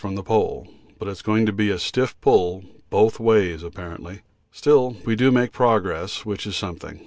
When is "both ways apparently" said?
2.89-4.23